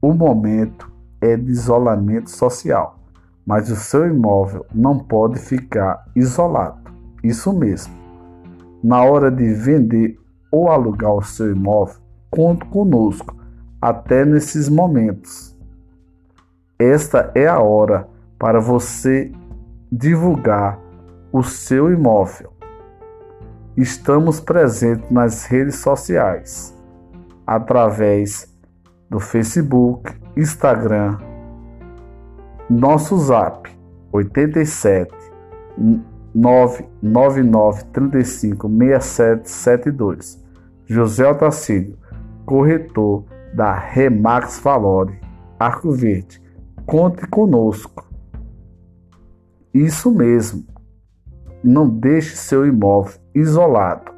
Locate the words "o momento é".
0.00-1.36